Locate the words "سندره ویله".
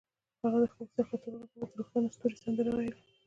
2.43-2.97